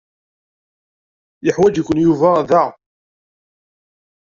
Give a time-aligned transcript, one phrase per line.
[1.45, 2.63] Yeḥwaǧ-iken Yuba da.